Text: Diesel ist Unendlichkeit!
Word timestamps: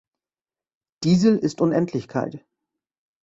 Diesel 1.03 1.37
ist 1.37 1.61
Unendlichkeit! 1.61 2.43